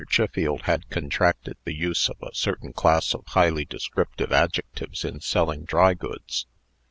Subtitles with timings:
[0.09, 5.63] Chiffield had contracted the use of a certain class of highly descriptive adjectives in selling
[5.63, 6.47] dry goods.